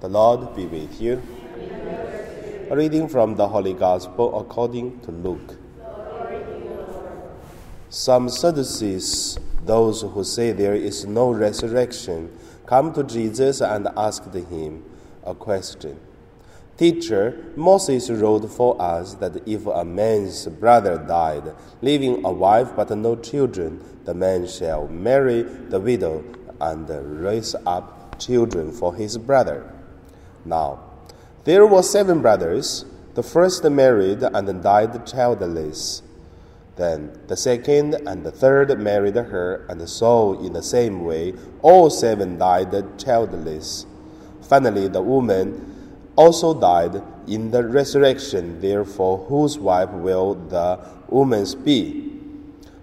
The 0.00 0.08
Lord 0.08 0.54
be 0.54 0.64
with 0.64 1.00
you. 1.00 1.20
A 2.70 2.76
reading 2.76 3.08
from 3.08 3.34
the 3.34 3.48
Holy 3.48 3.74
Gospel 3.74 4.38
according 4.38 5.00
to 5.00 5.10
Luke. 5.10 5.56
Some 7.90 8.28
Sadducees, 8.28 9.40
those 9.64 10.02
who 10.02 10.22
say 10.22 10.52
there 10.52 10.76
is 10.76 11.04
no 11.04 11.32
resurrection, 11.32 12.30
come 12.64 12.92
to 12.92 13.02
Jesus 13.02 13.60
and 13.60 13.88
asked 13.96 14.32
him 14.32 14.84
a 15.24 15.34
question. 15.34 15.98
Teacher, 16.76 17.52
Moses 17.56 18.08
wrote 18.08 18.48
for 18.52 18.80
us 18.80 19.14
that 19.14 19.48
if 19.48 19.66
a 19.66 19.84
man's 19.84 20.46
brother 20.46 20.96
died, 20.96 21.56
leaving 21.82 22.24
a 22.24 22.30
wife 22.30 22.68
but 22.76 22.96
no 22.96 23.16
children, 23.16 23.82
the 24.04 24.14
man 24.14 24.46
shall 24.46 24.86
marry 24.86 25.42
the 25.42 25.80
widow 25.80 26.22
and 26.60 26.88
raise 27.20 27.56
up 27.66 28.20
children 28.20 28.70
for 28.70 28.94
his 28.94 29.18
brother. 29.18 29.74
Now, 30.48 30.80
there 31.44 31.66
were 31.66 31.82
seven 31.82 32.22
brothers. 32.22 32.84
The 33.14 33.22
first 33.22 33.64
married 33.64 34.22
and 34.22 34.62
died 34.62 35.06
childless. 35.06 36.02
Then 36.76 37.18
the 37.26 37.36
second 37.36 37.94
and 38.06 38.24
the 38.24 38.30
third 38.30 38.78
married 38.78 39.16
her, 39.16 39.66
and 39.68 39.88
so 39.88 40.40
in 40.40 40.52
the 40.52 40.62
same 40.62 41.04
way, 41.04 41.34
all 41.60 41.90
seven 41.90 42.38
died 42.38 42.98
childless. 42.98 43.84
Finally, 44.42 44.88
the 44.88 45.02
woman 45.02 46.00
also 46.14 46.58
died 46.58 47.02
in 47.26 47.50
the 47.50 47.64
resurrection. 47.64 48.60
Therefore, 48.60 49.18
whose 49.26 49.58
wife 49.58 49.90
will 49.90 50.34
the 50.34 50.78
woman's 51.08 51.54
be? 51.54 52.12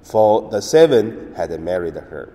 For 0.04 0.50
the 0.50 0.62
seven 0.62 1.34
had 1.36 1.58
married 1.60 1.96
her. 1.96 2.34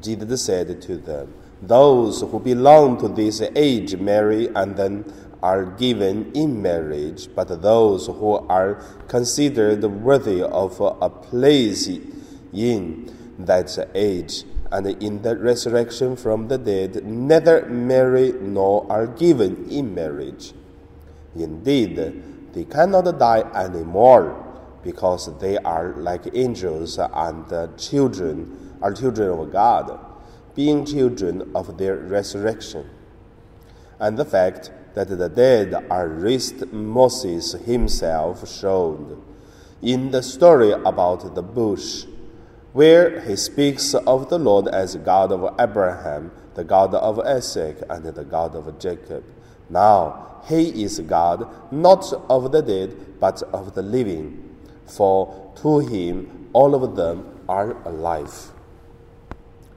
Jesus 0.00 0.42
said 0.42 0.80
to 0.82 0.96
them, 0.96 1.34
Those 1.62 2.22
who 2.22 2.40
belong 2.40 2.98
to 3.00 3.08
this 3.08 3.42
age 3.54 3.96
marry 3.96 4.48
and 4.48 4.76
then 4.76 5.04
are 5.42 5.64
given 5.64 6.32
in 6.32 6.60
marriage, 6.60 7.28
but 7.34 7.62
those 7.62 8.06
who 8.06 8.34
are 8.48 8.74
considered 9.08 9.82
worthy 9.84 10.42
of 10.42 10.80
a 10.80 11.08
place 11.10 11.88
in 12.52 13.14
that 13.38 13.90
age 13.94 14.44
and 14.72 14.86
in 15.02 15.22
the 15.22 15.36
resurrection 15.36 16.16
from 16.16 16.48
the 16.48 16.58
dead 16.58 17.04
neither 17.04 17.66
marry 17.66 18.32
nor 18.40 18.86
are 18.90 19.06
given 19.06 19.68
in 19.70 19.94
marriage. 19.94 20.52
Indeed, 21.34 22.22
they 22.52 22.64
cannot 22.64 23.18
die 23.18 23.44
anymore 23.54 24.46
because 24.82 25.38
they 25.38 25.56
are 25.58 25.94
like 25.96 26.28
angels 26.34 26.98
and 26.98 27.78
children 27.78 28.76
are 28.82 28.92
children 28.92 29.38
of 29.38 29.52
God, 29.52 29.98
being 30.60 30.84
children 30.84 31.50
of 31.54 31.78
their 31.78 31.96
resurrection. 31.96 32.84
And 33.98 34.18
the 34.18 34.26
fact 34.26 34.70
that 34.94 35.08
the 35.08 35.28
dead 35.30 35.86
are 35.88 36.06
raised 36.06 36.70
Moses 36.70 37.52
himself 37.52 38.46
showed 38.46 39.22
in 39.80 40.10
the 40.10 40.22
story 40.22 40.72
about 40.72 41.34
the 41.34 41.40
bush 41.42 42.04
where 42.74 43.20
he 43.22 43.36
speaks 43.36 43.94
of 43.94 44.28
the 44.28 44.38
Lord 44.38 44.68
as 44.68 44.96
God 44.96 45.32
of 45.32 45.54
Abraham, 45.58 46.30
the 46.54 46.64
God 46.64 46.94
of 46.94 47.18
Isaac, 47.20 47.78
and 47.88 48.04
the 48.04 48.24
God 48.24 48.54
of 48.54 48.78
Jacob. 48.78 49.24
Now 49.70 50.42
he 50.46 50.84
is 50.84 51.00
God, 51.00 51.48
not 51.72 52.04
of 52.28 52.52
the 52.52 52.60
dead, 52.60 53.18
but 53.18 53.42
of 53.44 53.74
the 53.74 53.82
living, 53.96 54.58
for 54.84 55.54
to 55.62 55.78
him 55.78 56.50
all 56.52 56.74
of 56.74 56.96
them 56.96 57.40
are 57.48 57.70
alive. 57.88 58.52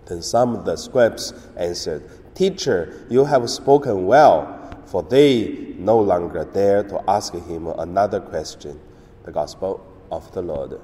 Then 0.06 0.22
some 0.22 0.56
of 0.56 0.66
the 0.66 0.76
scribes 0.76 1.34
answered, 1.56 2.10
Teacher, 2.36 3.06
you 3.10 3.26
have 3.26 3.50
spoken 3.50 4.06
well, 4.06 4.60
for 4.86 5.04
they 5.04 5.76
no 5.78 6.00
longer 6.00 6.46
dare 6.46 6.84
to 6.84 7.04
ask 7.10 7.34
him 7.34 7.68
another 7.68 8.20
question. 8.20 8.80
The 9.24 9.32
Gospel 9.32 9.86
of 10.12 10.32
the 10.34 10.42
Lord. 10.42 10.80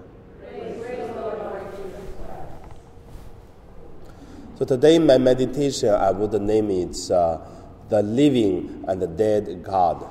So 4.57 4.65
today, 4.65 4.99
my 4.99 5.17
meditation, 5.17 5.89
I 5.89 6.11
would 6.11 6.33
name 6.41 6.69
it 6.69 7.11
uh, 7.11 7.39
The 7.87 8.03
Living 8.03 8.83
and 8.87 9.01
the 9.01 9.07
Dead 9.07 9.63
God. 9.63 10.05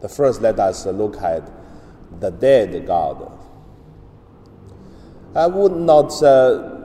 The 0.00 0.08
first, 0.08 0.40
let 0.40 0.58
us 0.60 0.86
look 0.86 1.20
at 1.20 1.50
the 2.20 2.30
dead 2.30 2.86
God. 2.86 3.32
I 5.34 5.46
would 5.46 5.72
not 5.72 6.22
uh, 6.22 6.79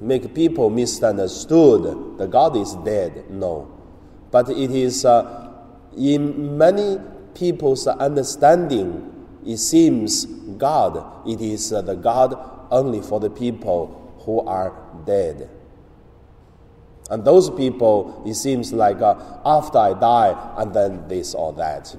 make 0.00 0.34
people 0.34 0.70
misunderstood 0.70 2.18
the 2.18 2.26
God 2.26 2.56
is 2.56 2.74
dead, 2.76 3.30
no. 3.30 3.68
But 4.30 4.50
it 4.50 4.70
is 4.70 5.04
uh, 5.04 5.52
in 5.96 6.56
many 6.58 6.98
people's 7.34 7.86
understanding, 7.86 9.26
it 9.46 9.58
seems 9.58 10.26
God, 10.26 11.26
it 11.26 11.40
is 11.40 11.72
uh, 11.72 11.82
the 11.82 11.94
God 11.94 12.36
only 12.70 13.00
for 13.00 13.20
the 13.20 13.30
people 13.30 14.14
who 14.24 14.40
are 14.40 14.74
dead. 15.06 15.48
And 17.10 17.24
those 17.24 17.48
people, 17.48 18.22
it 18.26 18.34
seems 18.34 18.72
like 18.72 19.00
uh, 19.00 19.14
after 19.44 19.78
I 19.78 19.94
die, 19.94 20.54
and 20.58 20.74
then 20.74 21.08
this 21.08 21.34
or 21.34 21.54
that. 21.54 21.96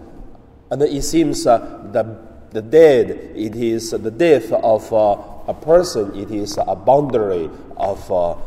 And 0.70 0.82
it 0.84 1.04
seems 1.04 1.48
uh, 1.48 1.58
the, 1.92 2.20
the 2.52 2.62
dead, 2.62 3.10
it 3.36 3.56
is 3.56 3.90
the 3.90 4.12
death 4.12 4.52
of 4.52 4.94
uh, 4.94 5.16
a 5.50 5.54
person, 5.56 6.16
it 6.16 6.30
is 6.30 6.60
a 6.60 6.76
boundary 6.76 7.50
of 7.76 8.12
a 8.12 8.38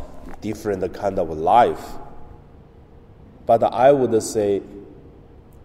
different 0.40 0.94
kind 0.94 1.18
of 1.18 1.30
life. 1.30 1.94
But 3.44 3.64
I 3.64 3.90
would 3.90 4.22
say 4.22 4.62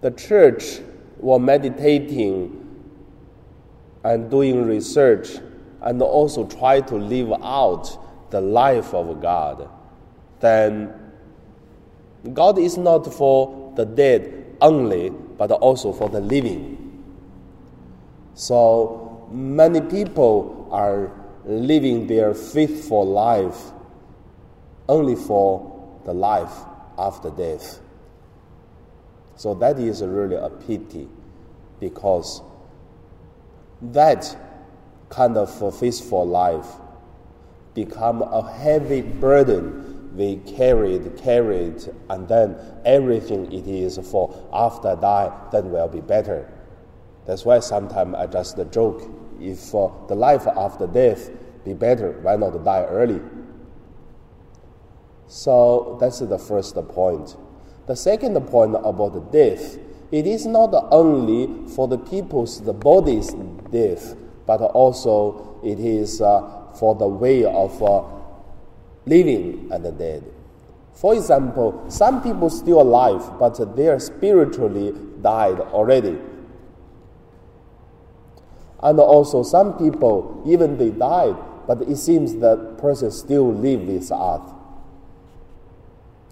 the 0.01 0.09
church 0.09 0.79
were 1.19 1.37
meditating 1.37 2.63
and 4.03 4.31
doing 4.31 4.65
research 4.65 5.37
and 5.81 6.01
also 6.01 6.47
try 6.47 6.81
to 6.81 6.95
live 6.95 7.31
out 7.43 8.31
the 8.31 8.41
life 8.41 8.95
of 8.95 9.21
God, 9.21 9.69
then 10.39 10.91
God 12.33 12.57
is 12.57 12.79
not 12.79 13.13
for 13.13 13.73
the 13.75 13.85
dead 13.85 14.55
only, 14.59 15.11
but 15.11 15.51
also 15.51 15.93
for 15.93 16.09
the 16.09 16.19
living. 16.19 17.03
So 18.33 19.29
many 19.31 19.81
people 19.81 20.67
are 20.71 21.11
living 21.47 22.07
their 22.07 22.33
faithful 22.33 23.05
life 23.05 23.71
only 24.87 25.15
for 25.15 26.01
the 26.05 26.13
life 26.13 26.53
after 26.97 27.29
death. 27.29 27.79
So 29.35 29.53
that 29.55 29.79
is 29.79 30.01
really 30.01 30.35
a 30.35 30.49
pity 30.49 31.07
because 31.79 32.41
that 33.81 34.35
kind 35.09 35.37
of 35.37 35.77
faithful 35.77 36.27
life 36.27 36.67
become 37.73 38.21
a 38.21 38.51
heavy 38.51 39.01
burden 39.01 39.87
we 40.17 40.37
carried, 40.37 41.15
carried, 41.15 41.87
and 42.09 42.27
then 42.27 42.57
everything 42.83 43.51
it 43.53 43.67
is 43.67 43.99
for 43.99 44.33
after 44.51 44.95
die, 44.95 45.31
then 45.51 45.71
will 45.71 45.87
be 45.87 46.01
better. 46.01 46.51
That's 47.25 47.45
why 47.45 47.59
sometimes 47.59 48.15
I 48.15 48.25
just 48.25 48.57
joke, 48.71 49.03
if 49.39 49.73
uh, 49.73 49.89
the 50.07 50.15
life 50.15 50.47
after 50.47 50.87
death 50.87 51.29
be 51.63 51.73
better, 51.73 52.13
why 52.21 52.35
not 52.35 52.63
die 52.63 52.83
early? 52.83 53.21
So 55.27 55.97
that's 55.99 56.19
the 56.19 56.39
first 56.39 56.75
point. 56.89 57.35
The 57.85 57.95
second 57.95 58.39
point 58.47 58.75
about 58.75 59.13
the 59.13 59.21
death, 59.21 59.77
it 60.11 60.25
is 60.25 60.45
not 60.45 60.73
only 60.91 61.67
for 61.75 61.87
the 61.87 61.97
people's 61.97 62.61
the 62.61 62.73
body's 62.73 63.33
death, 63.71 64.15
but 64.45 64.61
also 64.61 65.59
it 65.63 65.79
is 65.79 66.21
uh, 66.21 66.71
for 66.73 66.95
the 66.95 67.07
way 67.07 67.43
of 67.43 67.81
uh, 67.83 68.03
living 69.05 69.69
and 69.71 69.83
the 69.83 69.91
dead. 69.91 70.23
For 70.93 71.13
example, 71.13 71.85
some 71.89 72.23
people 72.23 72.49
still 72.49 72.81
alive, 72.81 73.37
but 73.37 73.75
they 73.75 73.87
are 73.87 73.99
spiritually 73.99 74.93
died 75.21 75.59
already. 75.59 76.17
And 78.81 78.99
also 78.99 79.43
some 79.43 79.77
people, 79.77 80.43
even 80.45 80.77
they 80.77 80.91
died, 80.91 81.35
but 81.65 81.81
it 81.81 81.97
seems 81.97 82.35
that 82.35 82.77
person 82.77 83.11
still 83.11 83.53
live 83.53 83.87
this 83.87 84.11
earth. 84.11 84.53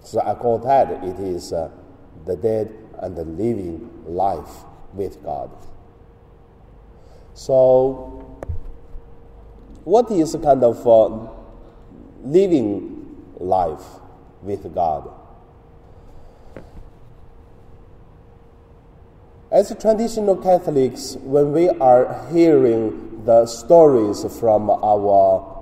So 0.04 0.20
I 0.20 0.34
call 0.34 0.58
that 0.60 1.02
it 1.04 1.18
is 1.18 1.52
uh, 1.52 1.70
the 2.24 2.36
dead 2.36 2.72
and 3.00 3.16
the 3.16 3.24
living 3.24 3.90
life 4.06 4.64
with 4.94 5.22
God. 5.24 5.50
So 7.34 8.40
what 9.84 10.10
is 10.10 10.36
kind 10.42 10.62
of 10.64 10.86
uh, 10.86 11.30
living 12.24 13.16
life 13.38 13.84
with 14.42 14.74
God? 14.74 15.10
As 19.50 19.74
traditional 19.80 20.36
Catholics, 20.36 21.16
when 21.22 21.52
we 21.52 21.68
are 21.68 22.26
hearing 22.32 23.24
the 23.24 23.46
stories 23.46 24.24
from 24.38 24.70
our 24.70 25.56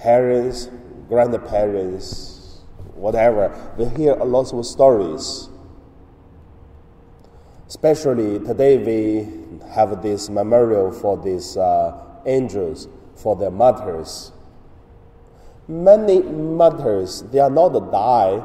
parents, 0.00 0.68
grandparents, 1.08 2.60
whatever. 2.94 3.54
We 3.76 3.84
hear 3.86 4.14
a 4.14 4.24
lot 4.24 4.52
of 4.52 4.64
stories. 4.64 5.48
Especially 7.68 8.38
today, 8.38 8.78
we 8.78 9.68
have 9.70 10.02
this 10.02 10.28
memorial 10.28 10.90
for 10.90 11.16
these 11.16 11.56
uh, 11.56 11.96
angels, 12.26 12.88
for 13.14 13.36
their 13.36 13.50
martyrs. 13.50 14.32
Many 15.68 16.22
martyrs, 16.22 17.22
they 17.30 17.38
are 17.38 17.50
not 17.50 17.70
die 17.92 18.42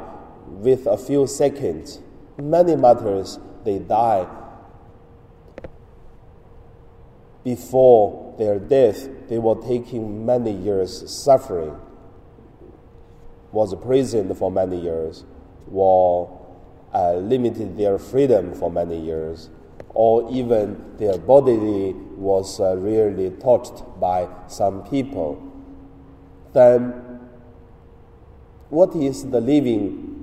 with 0.47 0.85
a 0.85 0.97
few 0.97 1.25
seconds. 1.25 1.99
Many 2.37 2.75
martyrs, 2.75 3.39
they 3.63 3.79
die 3.79 4.27
before 7.43 8.35
their 8.37 8.59
death. 8.59 9.07
They 9.29 9.39
were 9.39 9.55
taking 9.61 10.25
many 10.25 10.51
years 10.51 11.09
suffering, 11.09 11.75
was 13.51 13.71
imprisoned 13.71 14.37
for 14.37 14.51
many 14.51 14.81
years, 14.81 15.23
were 15.67 16.27
uh, 16.93 17.13
limited 17.13 17.77
their 17.77 17.97
freedom 17.97 18.53
for 18.53 18.69
many 18.69 18.99
years, 18.99 19.49
or 19.89 20.29
even 20.29 20.97
their 20.97 21.17
body 21.17 21.93
was 22.17 22.59
uh, 22.59 22.75
really 22.75 23.29
touched 23.37 23.83
by 23.99 24.27
some 24.47 24.83
people. 24.83 25.41
Then 26.51 27.01
what 28.69 28.95
is 28.95 29.29
the 29.29 29.39
living 29.39 30.14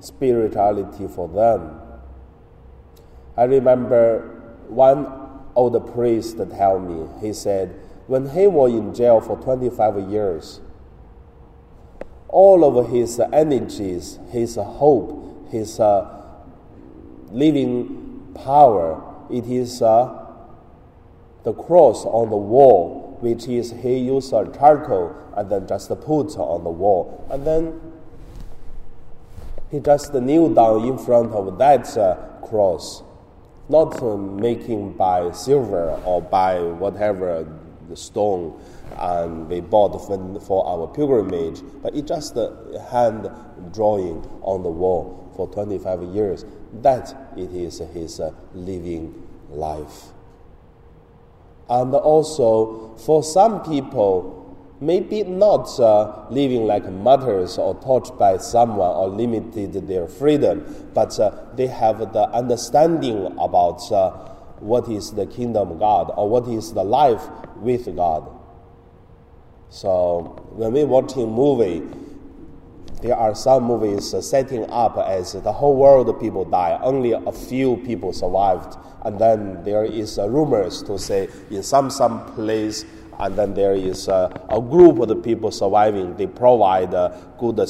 spirituality 0.00 1.08
for 1.08 1.28
them? 1.28 1.80
I 3.36 3.44
remember 3.44 4.64
one 4.68 5.06
old 5.54 5.92
priest 5.92 6.38
tell 6.38 6.78
me, 6.78 7.08
he 7.20 7.32
said, 7.32 7.80
when 8.06 8.30
he 8.30 8.46
was 8.46 8.72
in 8.72 8.94
jail 8.94 9.20
for 9.20 9.36
25 9.36 10.10
years, 10.10 10.60
all 12.28 12.64
of 12.64 12.90
his 12.90 13.20
energies, 13.32 14.18
his 14.30 14.56
hope, 14.56 15.48
his 15.50 15.80
uh, 15.80 16.22
living 17.30 18.32
power, 18.34 19.02
it 19.30 19.46
is 19.46 19.82
uh, 19.82 20.26
the 21.44 21.52
cross 21.52 22.04
on 22.04 22.30
the 22.30 22.36
wall 22.36 23.08
which 23.20 23.48
is 23.48 23.72
he 23.82 23.98
used 23.98 24.32
a 24.32 24.46
charcoal 24.56 25.14
and 25.36 25.50
then 25.50 25.66
just 25.66 25.88
put 25.88 26.36
on 26.36 26.64
the 26.64 26.70
wall. 26.70 27.26
And 27.30 27.46
then 27.46 27.80
he 29.70 29.80
just 29.80 30.14
kneel 30.14 30.48
down 30.48 30.84
in 30.84 30.98
front 30.98 31.32
of 31.32 31.58
that 31.58 31.96
uh, 31.96 32.14
cross, 32.46 33.02
not 33.68 34.02
uh, 34.02 34.16
making 34.16 34.92
by 34.92 35.30
silver 35.32 36.00
or 36.04 36.22
by 36.22 36.60
whatever 36.60 37.46
the 37.88 37.96
stone 37.96 38.58
and 38.98 39.48
we 39.48 39.60
bought 39.60 39.90
for 40.46 40.66
our 40.66 40.86
pilgrimage, 40.88 41.62
but 41.82 41.94
it 41.94 42.06
just 42.06 42.36
a 42.36 42.86
hand 42.90 43.30
drawing 43.72 44.24
on 44.42 44.62
the 44.62 44.68
wall 44.68 45.32
for 45.36 45.48
25 45.48 46.02
years. 46.14 46.44
That 46.82 47.32
it 47.36 47.52
is 47.52 47.78
his 47.78 48.20
uh, 48.20 48.32
living 48.54 49.26
life. 49.50 50.12
And 51.70 51.94
also, 51.94 52.94
for 52.96 53.22
some 53.22 53.62
people, 53.62 54.37
maybe 54.80 55.24
not 55.24 55.68
uh, 55.80 56.26
living 56.30 56.66
like 56.66 56.88
martyrs 56.90 57.58
or 57.58 57.74
touched 57.76 58.16
by 58.18 58.36
someone 58.36 58.90
or 58.90 59.08
limited 59.08 59.72
their 59.88 60.06
freedom, 60.06 60.90
but 60.94 61.18
uh, 61.18 61.30
they 61.54 61.66
have 61.66 61.98
the 62.12 62.28
understanding 62.30 63.26
about 63.38 63.90
uh, 63.90 64.10
what 64.60 64.88
is 64.88 65.12
the 65.12 65.26
kingdom 65.26 65.72
of 65.72 65.78
God 65.78 66.12
or 66.16 66.28
what 66.28 66.48
is 66.48 66.72
the 66.72 66.84
life 66.84 67.22
with 67.56 67.94
God. 67.96 68.28
So 69.70 70.46
when 70.50 70.72
we 70.72 70.84
watching 70.84 71.30
movie, 71.30 71.82
there 73.02 73.16
are 73.16 73.34
some 73.34 73.64
movies 73.64 74.14
setting 74.26 74.68
up 74.70 74.96
as 74.98 75.32
the 75.34 75.52
whole 75.52 75.76
world 75.76 76.18
people 76.20 76.44
die, 76.44 76.78
only 76.82 77.12
a 77.12 77.30
few 77.30 77.76
people 77.78 78.12
survived, 78.12 78.76
and 79.02 79.18
then 79.20 79.62
there 79.62 79.84
is 79.84 80.18
rumors 80.18 80.82
to 80.84 80.98
say 80.98 81.28
in 81.50 81.62
some 81.62 81.90
some 81.90 82.24
place, 82.34 82.84
and 83.18 83.36
then 83.36 83.54
there 83.54 83.74
is 83.74 84.08
a, 84.08 84.30
a 84.48 84.60
group 84.60 84.98
of 85.00 85.08
the 85.08 85.16
people 85.16 85.50
surviving. 85.50 86.16
They 86.16 86.26
provide 86.26 86.94
a 86.94 87.18
good 87.38 87.58
uh, 87.58 87.66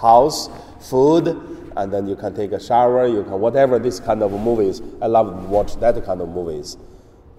house, 0.00 0.48
food, 0.80 1.28
and 1.76 1.92
then 1.92 2.08
you 2.08 2.16
can 2.16 2.34
take 2.34 2.52
a 2.52 2.60
shower. 2.60 3.06
You 3.06 3.22
can 3.22 3.40
whatever 3.40 3.78
this 3.78 4.00
kind 4.00 4.22
of 4.22 4.32
movies. 4.32 4.82
I 5.00 5.06
love 5.06 5.28
to 5.28 5.48
watch 5.48 5.76
that 5.76 6.02
kind 6.04 6.20
of 6.20 6.28
movies. 6.28 6.76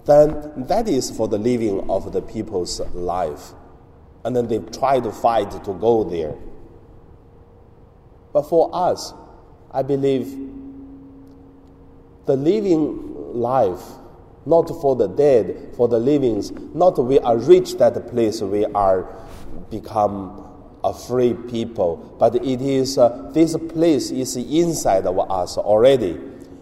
Then 0.06 0.64
that 0.68 0.88
is 0.88 1.10
for 1.10 1.28
the 1.28 1.38
living 1.38 1.90
of 1.90 2.12
the 2.12 2.22
people's 2.22 2.80
life, 2.94 3.52
and 4.24 4.34
then 4.34 4.46
they 4.48 4.58
try 4.58 5.00
to 5.00 5.10
fight 5.10 5.50
to 5.50 5.74
go 5.74 6.04
there. 6.04 6.34
But 8.32 8.42
for 8.42 8.70
us, 8.72 9.12
I 9.72 9.82
believe 9.82 10.26
the 12.26 12.36
living 12.36 13.34
life, 13.34 13.82
not 14.46 14.68
for 14.80 14.96
the 14.96 15.08
dead, 15.08 15.74
for 15.76 15.88
the 15.88 15.98
livings, 15.98 16.52
not 16.74 16.96
we 16.98 17.18
are 17.18 17.36
reached 17.36 17.78
that 17.78 18.08
place 18.08 18.40
we 18.40 18.64
are 18.66 19.12
become 19.70 20.42
a 20.84 20.94
free 20.94 21.34
people, 21.34 22.16
but 22.18 22.36
it 22.36 22.62
is 22.62 22.96
uh, 22.96 23.28
this 23.34 23.56
place 23.70 24.10
is 24.10 24.36
inside 24.36 25.04
of 25.04 25.18
us 25.30 25.58
already. 25.58 26.18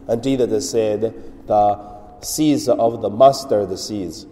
And 0.09 0.23
Jesus 0.23 0.71
said, 0.71 1.47
the 1.47 2.21
seeds 2.21 2.69
of 2.69 3.03
the 3.03 3.11
mustard 3.11 3.79
seeds, 3.79 4.27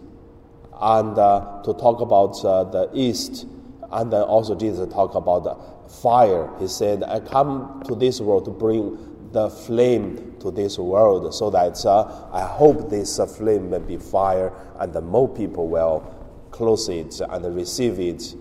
and 0.81 1.19
uh, 1.19 1.63
to 1.65 1.75
talk 1.75 2.01
about 2.01 2.43
uh, 2.45 2.65
the 2.65 2.91
east, 2.95 3.47
and 3.91 4.13
then 4.13 4.23
also 4.23 4.55
Jesus 4.55 4.93
talk 4.93 5.15
about 5.15 5.45
the 5.45 5.57
fire. 6.01 6.49
He 6.59 6.69
said, 6.69 7.03
I 7.05 7.21
come 7.21 7.83
to 7.87 7.95
this 7.95 8.21
world 8.21 8.47
to 8.47 8.51
bring 8.51 9.22
the 9.32 9.49
flame 9.50 10.37
to 10.40 10.50
this 10.50 10.79
world 10.79 11.34
so 11.34 11.50
that 11.50 11.84
uh, 11.87 12.29
I 12.32 12.43
hope 12.43 12.90
this 12.90 13.19
uh, 13.19 13.26
flame 13.26 13.70
may 13.70 13.79
be 13.79 13.96
fire 13.96 14.52
and 14.79 14.93
the 14.93 15.00
more 15.00 15.29
people 15.29 15.69
will 15.69 16.00
close 16.50 16.88
it 16.88 17.20
and 17.20 17.56
receive 17.56 17.99
it. 17.99 18.34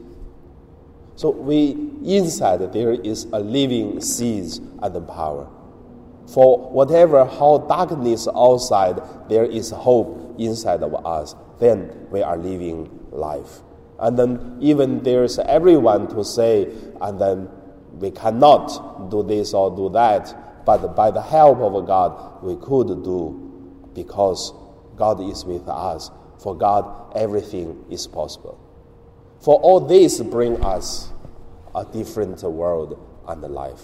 So 1.15 1.29
we 1.29 1.71
inside 2.03 2.73
there 2.73 2.93
is 2.93 3.25
a 3.31 3.39
living 3.39 4.01
seed 4.01 4.51
and 4.81 4.95
the 4.95 5.01
power. 5.01 5.47
For 6.27 6.69
whatever 6.69 7.25
how 7.25 7.59
darkness 7.69 8.27
outside, 8.33 9.01
there 9.29 9.45
is 9.45 9.71
hope 9.71 10.35
inside 10.39 10.83
of 10.83 11.05
us. 11.05 11.35
Then 11.59 12.07
we 12.09 12.21
are 12.21 12.37
living 12.37 12.89
life. 13.11 13.61
And 13.99 14.17
then 14.17 14.57
even 14.59 15.03
there's 15.03 15.37
everyone 15.39 16.07
to 16.07 16.23
say, 16.23 16.71
and 17.01 17.19
then 17.19 17.49
we 17.91 18.11
cannot 18.11 19.11
do 19.11 19.21
this 19.21 19.53
or 19.53 19.75
do 19.75 19.89
that, 19.89 20.35
but 20.65 20.95
by 20.95 21.11
the 21.11 21.21
help 21.21 21.59
of 21.59 21.85
God, 21.85 22.43
we 22.43 22.55
could 22.55 23.03
do 23.03 23.89
because 23.93 24.53
God 24.95 25.21
is 25.21 25.43
with 25.45 25.67
us. 25.67 26.11
For 26.39 26.55
God, 26.55 27.15
everything 27.15 27.85
is 27.89 28.07
possible. 28.07 28.59
For 29.41 29.55
all 29.59 29.79
this 29.79 30.21
bring 30.21 30.63
us 30.63 31.11
a 31.73 31.85
different 31.85 32.41
world 32.43 32.99
and 33.27 33.41
life. 33.41 33.81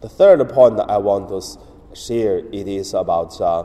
The 0.00 0.08
third 0.08 0.46
point 0.50 0.80
I 0.80 0.98
want 0.98 1.28
to 1.28 1.96
share 1.96 2.38
it 2.38 2.68
is 2.68 2.94
about 2.94 3.40
uh, 3.40 3.64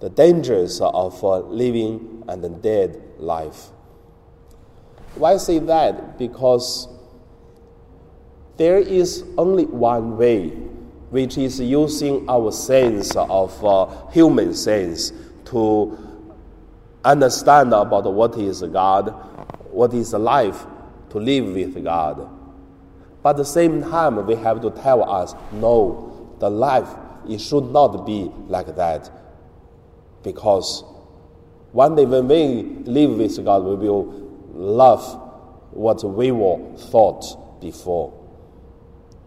the 0.00 0.10
dangers 0.10 0.80
of 0.80 1.22
uh, 1.22 1.38
living 1.40 2.24
and 2.28 2.62
dead 2.62 3.02
life. 3.18 3.66
Why 5.14 5.36
say 5.38 5.58
that? 5.60 6.18
Because 6.18 6.88
there 8.56 8.78
is 8.78 9.24
only 9.36 9.66
one 9.66 10.16
way, 10.16 10.48
which 11.10 11.38
is 11.38 11.60
using 11.60 12.28
our 12.28 12.50
sense 12.52 13.14
of 13.16 13.64
uh, 13.64 13.86
human 14.10 14.54
sense 14.54 15.12
to 15.46 15.96
understand 17.04 17.72
about 17.72 18.12
what 18.12 18.36
is 18.36 18.62
God, 18.62 19.10
what 19.70 19.92
is 19.94 20.12
life, 20.14 20.64
to 21.10 21.18
live 21.18 21.54
with 21.54 21.82
God. 21.84 22.28
But 23.22 23.30
at 23.30 23.36
the 23.38 23.44
same 23.44 23.82
time, 23.82 24.24
we 24.26 24.34
have 24.36 24.62
to 24.62 24.70
tell 24.70 25.08
us, 25.08 25.34
no, 25.52 26.36
the 26.38 26.50
life 26.50 26.88
it 27.28 27.40
should 27.40 27.70
not 27.72 28.06
be 28.06 28.30
like 28.48 28.74
that 28.76 29.10
because 30.22 30.84
one 31.72 31.94
day 31.94 32.04
when 32.04 32.28
we 32.28 32.62
live 32.90 33.18
with 33.18 33.44
God, 33.44 33.64
we 33.64 33.74
will 33.74 34.04
love 34.54 35.22
what 35.72 36.02
we 36.04 36.32
were 36.32 36.76
thought 36.76 37.60
before. 37.60 38.15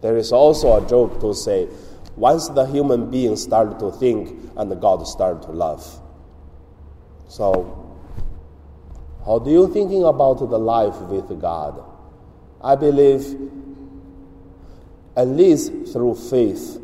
There 0.00 0.16
is 0.16 0.32
also 0.32 0.82
a 0.82 0.88
joke 0.88 1.20
to 1.20 1.34
say, 1.34 1.68
once 2.16 2.48
the 2.48 2.64
human 2.66 3.10
being 3.10 3.36
started 3.36 3.78
to 3.80 3.90
think 3.92 4.50
and 4.56 4.80
God 4.80 5.06
started 5.06 5.42
to 5.42 5.52
love. 5.52 6.00
So, 7.28 7.98
how 9.24 9.38
do 9.38 9.50
you 9.50 9.72
thinking 9.72 10.04
about 10.04 10.38
the 10.38 10.58
life 10.58 10.98
with 11.02 11.40
God? 11.40 11.84
I 12.62 12.76
believe, 12.76 13.36
at 15.16 15.28
least 15.28 15.72
through 15.92 16.14
faith, 16.14 16.80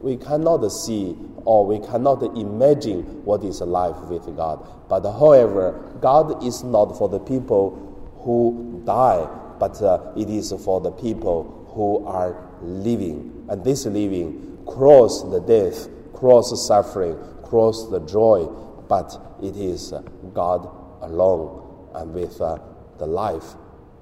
we 0.00 0.16
cannot 0.16 0.66
see 0.70 1.16
or 1.44 1.66
we 1.66 1.78
cannot 1.78 2.22
imagine 2.36 3.02
what 3.24 3.42
is 3.42 3.60
life 3.60 3.96
with 4.02 4.24
God. 4.36 4.66
But 4.88 5.02
however, 5.04 5.72
God 6.00 6.44
is 6.44 6.62
not 6.62 6.96
for 6.96 7.08
the 7.08 7.18
people 7.18 7.80
who 8.22 8.82
die, 8.84 9.28
but 9.58 9.80
uh, 9.82 10.12
it 10.16 10.28
is 10.28 10.52
for 10.64 10.80
the 10.80 10.90
people 10.90 11.63
who 11.74 12.04
are 12.06 12.48
living. 12.62 13.46
And 13.48 13.64
this 13.64 13.84
living 13.86 14.58
cross 14.66 15.22
the 15.22 15.40
death, 15.40 15.88
cross 16.14 16.50
the 16.50 16.56
suffering, 16.56 17.18
cross 17.42 17.88
the 17.90 18.00
joy, 18.00 18.46
but 18.88 19.36
it 19.42 19.56
is 19.56 19.92
God 20.32 20.68
alone 21.02 21.90
and 21.94 22.14
with 22.14 22.40
uh, 22.40 22.58
the 22.98 23.06
life, 23.06 23.54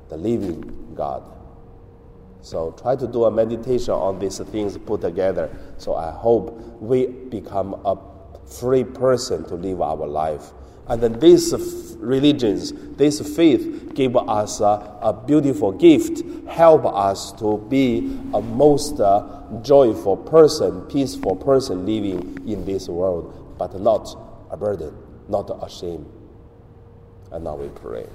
the 0.09 0.17
living 0.17 0.95
God. 0.95 1.23
So 2.41 2.73
try 2.73 2.97
to 2.97 3.07
do 3.07 3.25
a 3.25 3.31
meditation 3.31 3.95
on 3.95 4.19
these 4.19 4.39
things 4.39 4.77
put 4.77 5.01
together. 5.01 5.57
So 5.79 5.95
I 5.95 6.11
hope 6.11 6.59
we 6.81 7.07
become 7.07 7.75
a 7.85 7.97
free 8.47 8.85
person 8.85 9.45
to 9.45 9.55
live 9.55 9.81
our 9.81 10.07
life. 10.07 10.53
And 10.89 11.01
then 11.01 11.19
these 11.21 11.53
religions, 11.99 12.73
this 12.97 13.21
faith 13.37 13.95
give 13.95 14.17
us 14.17 14.61
a, 14.61 14.99
a 15.03 15.13
beautiful 15.27 15.73
gift, 15.73 16.23
help 16.49 16.85
us 16.85 17.33
to 17.33 17.59
be 17.69 18.19
a 18.35 18.41
most 18.41 19.01
uh, 19.01 19.43
joyful 19.63 20.17
person, 20.17 20.83
peaceful 20.83 21.37
person 21.37 21.87
living 21.87 22.39
in 22.47 22.65
this 22.65 22.89
world, 22.89 23.57
but 23.59 23.79
not 23.81 24.15
a 24.51 24.57
burden, 24.57 24.95
not 25.29 25.51
a 25.63 25.69
shame. 25.69 26.07
And 27.31 27.45
now 27.45 27.57
we 27.57 27.69
pray. 27.69 28.07